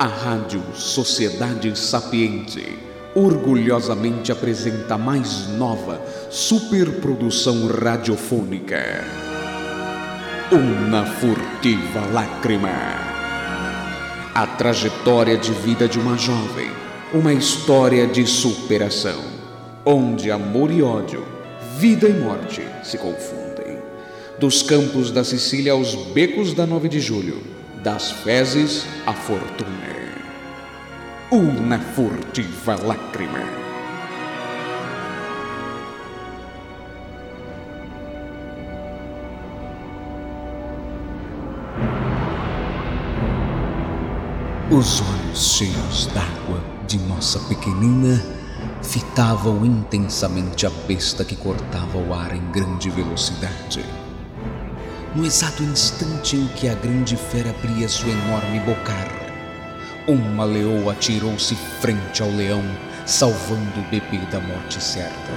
A 0.00 0.06
Rádio 0.06 0.62
Sociedade 0.74 1.78
Sapiente 1.78 2.78
orgulhosamente 3.14 4.32
apresenta 4.32 4.94
a 4.94 4.96
mais 4.96 5.46
nova 5.58 6.00
superprodução 6.30 7.66
radiofônica. 7.66 8.82
Uma 10.50 11.04
furtiva 11.04 12.00
lágrima. 12.14 12.70
A 14.34 14.46
trajetória 14.46 15.36
de 15.36 15.52
vida 15.52 15.86
de 15.86 15.98
uma 15.98 16.16
jovem, 16.16 16.70
uma 17.12 17.34
história 17.34 18.06
de 18.06 18.26
superação, 18.26 19.20
onde 19.84 20.30
amor 20.30 20.70
e 20.70 20.82
ódio, 20.82 21.26
vida 21.76 22.08
e 22.08 22.14
morte 22.14 22.66
se 22.82 22.96
confundem. 22.96 23.76
Dos 24.38 24.62
campos 24.62 25.10
da 25.10 25.22
Sicília 25.22 25.72
aos 25.72 25.94
becos 25.94 26.54
da 26.54 26.66
9 26.66 26.88
de 26.88 27.00
julho, 27.00 27.42
das 27.82 28.10
fezes 28.10 28.84
à 29.06 29.12
fortuna 29.12 29.89
uma 31.32 31.78
furtiva 31.78 32.74
lágrima. 32.74 33.38
Os 44.72 45.00
olhos 45.00 45.54
cheios 45.54 46.06
d'água 46.06 46.60
de 46.88 46.98
nossa 46.98 47.38
pequenina 47.48 48.20
fitavam 48.82 49.64
intensamente 49.64 50.66
a 50.66 50.70
besta 50.88 51.24
que 51.24 51.36
cortava 51.36 51.96
o 51.96 52.12
ar 52.12 52.34
em 52.34 52.44
grande 52.50 52.90
velocidade. 52.90 53.84
No 55.14 55.24
exato 55.24 55.62
instante 55.62 56.34
em 56.36 56.48
que 56.48 56.68
a 56.68 56.74
grande 56.74 57.16
fera 57.16 57.50
abria 57.50 57.88
sua 57.88 58.10
enorme 58.10 58.58
bocarra, 58.60 59.29
uma 60.06 60.44
leoa 60.44 60.92
atirou-se 60.92 61.54
frente 61.80 62.22
ao 62.22 62.30
leão, 62.30 62.62
salvando 63.06 63.80
o 63.80 63.90
bebê 63.90 64.18
da 64.30 64.40
morte 64.40 64.82
certa. 64.82 65.30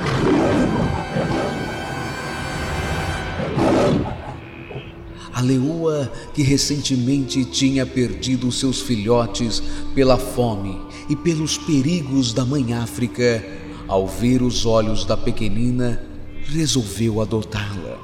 A 5.33 5.41
leoa, 5.41 6.11
que 6.33 6.43
recentemente 6.43 7.43
tinha 7.43 7.85
perdido 7.85 8.51
seus 8.51 8.81
filhotes 8.81 9.61
pela 9.95 10.17
fome 10.17 10.79
e 11.09 11.15
pelos 11.15 11.57
perigos 11.57 12.33
da 12.33 12.45
mãe 12.45 12.73
África, 12.73 13.43
ao 13.87 14.07
ver 14.07 14.41
os 14.41 14.65
olhos 14.65 15.05
da 15.05 15.17
pequenina, 15.17 16.01
resolveu 16.45 17.21
adotá-la. 17.21 17.97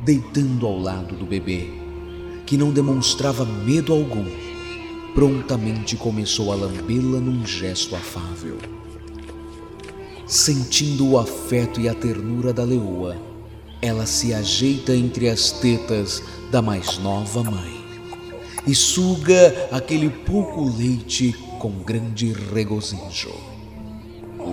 Deitando 0.00 0.66
ao 0.66 0.78
lado 0.78 1.14
do 1.14 1.24
bebê, 1.24 1.70
que 2.44 2.56
não 2.56 2.72
demonstrava 2.72 3.44
medo 3.44 3.92
algum, 3.92 4.49
prontamente 5.14 5.96
começou 5.96 6.52
a 6.52 6.54
lambê-la 6.54 7.20
num 7.20 7.44
gesto 7.46 7.94
afável. 7.96 8.58
Sentindo 10.26 11.10
o 11.10 11.18
afeto 11.18 11.80
e 11.80 11.88
a 11.88 11.94
ternura 11.94 12.52
da 12.52 12.62
leoa, 12.62 13.16
ela 13.82 14.06
se 14.06 14.32
ajeita 14.32 14.94
entre 14.94 15.28
as 15.28 15.50
tetas 15.50 16.22
da 16.50 16.62
mais 16.62 16.98
nova 16.98 17.42
mãe 17.42 17.80
e 18.66 18.74
suga 18.74 19.68
aquele 19.72 20.10
pouco 20.10 20.64
leite 20.76 21.34
com 21.58 21.70
grande 21.82 22.32
regozijo. 22.52 23.34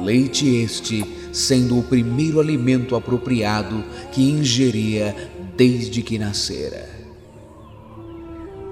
Leite 0.03 0.47
este 0.47 1.05
sendo 1.33 1.77
o 1.77 1.83
primeiro 1.83 2.39
alimento 2.39 2.95
apropriado 2.95 3.83
que 4.11 4.21
ingeria 4.21 5.15
desde 5.55 6.01
que 6.01 6.17
nascera. 6.17 6.96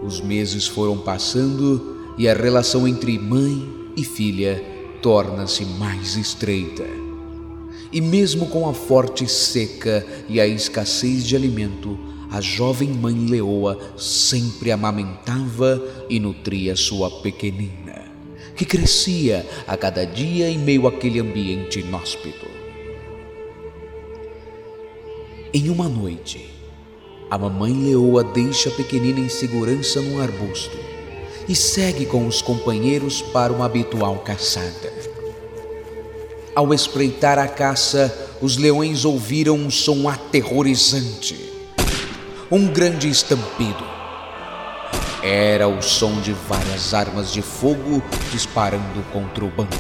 Os 0.06 0.22
meses 0.22 0.68
foram 0.68 1.00
passando 1.00 2.14
e 2.16 2.28
a 2.28 2.34
relação 2.36 2.88
entre 2.88 3.18
mãe 3.18 3.68
e 3.98 4.04
filha 4.04 4.64
torna-se 5.02 5.66
mais 5.66 6.16
estreita. 6.16 6.86
E 7.92 8.00
mesmo 8.02 8.46
com 8.48 8.70
a 8.70 8.74
forte 8.74 9.28
seca 9.28 10.06
e 10.30 10.40
a 10.40 10.46
escassez 10.46 11.26
de 11.26 11.36
alimento, 11.36 11.98
a 12.30 12.40
jovem 12.40 12.90
mãe 12.90 13.16
leoa 13.26 13.80
sempre 13.98 14.72
amamentava 14.72 15.82
e 16.08 16.20
nutria 16.20 16.76
sua 16.76 17.10
pequenina, 17.10 18.06
que 18.56 18.66
crescia 18.66 19.44
a 19.66 19.76
cada 19.76 20.06
dia 20.06 20.50
em 20.50 20.60
meio 20.60 20.86
àquele 20.86 21.20
ambiente 21.20 21.80
inóspito. 21.80 22.46
Em 25.52 25.70
uma 25.70 25.90
noite, 25.90 26.55
a 27.30 27.38
mamãe 27.40 27.74
leoa 27.74 28.24
deixa 28.24 28.70
a 28.70 28.72
pequenina 28.72 29.20
em 29.20 29.30
segurança 29.30 30.00
num 30.00 30.22
arbusto 30.22 30.78
e 31.48 31.56
segue 31.56 32.06
com 32.06 32.28
os 32.28 32.42
companheiros 32.42 33.22
para 33.22 33.52
uma 33.52 33.66
habitual 33.66 34.18
caçada. 34.20 34.94
Ao 36.56 36.74
espreitar 36.74 37.38
a 37.38 37.48
caça, 37.48 38.14
os 38.42 38.58
leões 38.58 39.06
ouviram 39.06 39.56
um 39.56 39.70
som 39.70 40.08
aterrorizante. 40.08 41.52
Um 42.52 42.68
grande 42.68 43.10
estampido. 43.10 43.84
Era 45.22 45.68
o 45.68 45.82
som 45.82 46.22
de 46.22 46.32
várias 46.32 46.94
armas 46.94 47.34
de 47.34 47.42
fogo 47.42 48.04
disparando 48.32 49.04
contra 49.12 49.44
o 49.44 49.50
bando. 49.50 49.76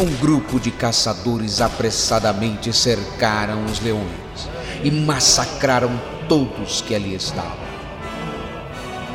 Um 0.00 0.10
grupo 0.16 0.58
de 0.58 0.70
caçadores 0.70 1.60
apressadamente 1.60 2.72
cercaram 2.72 3.66
os 3.66 3.78
leões 3.80 4.61
e 4.82 4.90
massacraram 4.90 5.90
todos 6.28 6.80
que 6.80 6.94
ali 6.94 7.14
estavam. 7.14 7.72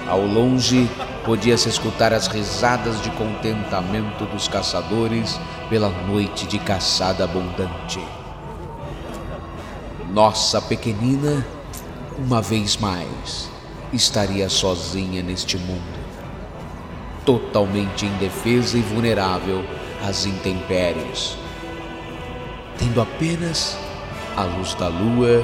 Ao 0.07 0.21
longe, 0.21 0.89
podia-se 1.25 1.67
escutar 1.67 2.13
as 2.13 2.27
risadas 2.27 3.01
de 3.01 3.09
contentamento 3.11 4.25
dos 4.25 4.47
caçadores 4.47 5.39
pela 5.69 5.89
noite 5.89 6.47
de 6.47 6.57
caçada 6.59 7.25
abundante. 7.25 7.99
Nossa 10.09 10.61
pequenina, 10.61 11.45
uma 12.17 12.41
vez 12.41 12.77
mais, 12.77 13.49
estaria 13.91 14.47
sozinha 14.47 15.21
neste 15.21 15.57
mundo, 15.57 15.99
totalmente 17.25 18.05
indefesa 18.05 18.77
e 18.77 18.81
vulnerável 18.81 19.65
às 20.07 20.25
intempéries, 20.25 21.37
tendo 22.77 23.01
apenas 23.01 23.77
a 24.37 24.43
luz 24.43 24.75
da 24.75 24.87
lua 24.87 25.43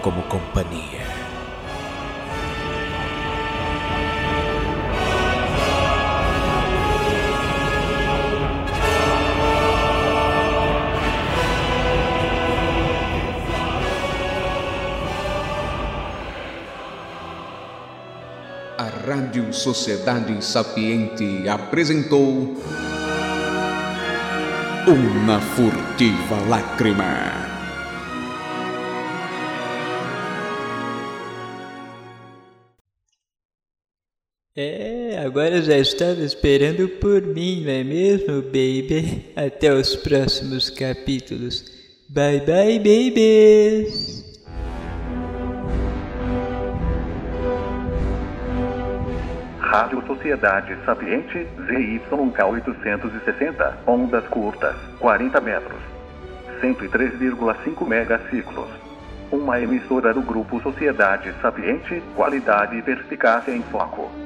como 0.00 0.22
companhia. 0.22 1.04
A 18.78 19.06
Rádio 19.06 19.52
Sociedade 19.52 20.42
Sapiente 20.42 21.46
apresentou 21.46 22.56
Uma 24.86 25.40
Furtiva 25.40 26.36
Lágrima. 26.48 27.53
É, 34.56 35.20
agora 35.26 35.60
já 35.62 35.76
estava 35.76 36.20
esperando 36.20 36.88
por 37.00 37.20
mim, 37.22 37.64
não 37.64 37.72
é 37.72 37.82
mesmo, 37.82 38.40
baby? 38.40 39.32
Até 39.34 39.74
os 39.74 39.96
próximos 39.96 40.70
capítulos. 40.70 41.64
Bye 42.08 42.38
bye, 42.42 42.78
babies! 42.78 44.22
Rádio 49.58 50.06
Sociedade 50.06 50.78
Sapiente 50.86 51.48
ZYK 51.66 52.44
860, 52.44 53.78
ondas 53.88 54.24
curtas, 54.28 54.76
40 55.00 55.40
metros, 55.40 55.80
103,5 56.60 57.84
megaciclos. 57.88 58.68
Uma 59.32 59.60
emissora 59.60 60.14
do 60.14 60.22
Grupo 60.22 60.62
Sociedade 60.62 61.34
Sapiente, 61.42 62.00
qualidade 62.14 62.76
e 62.76 62.82
perspicácia 62.82 63.50
em 63.50 63.62
foco. 63.62 64.23